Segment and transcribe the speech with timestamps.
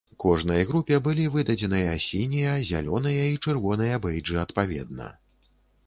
[0.23, 5.17] Кожнай групе былі выдадзеныя сінія, зялёныя і чырвоныя бэйджы адпаведна.